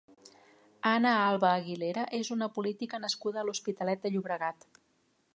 Ana 0.91 1.09
Alba 1.25 1.51
Aguilera 1.57 2.05
és 2.19 2.31
una 2.35 2.47
política 2.55 3.01
nascuda 3.03 3.41
a 3.41 3.43
l'Hospitalet 3.49 4.03
de 4.07 4.13
Llobregat. 4.15 4.67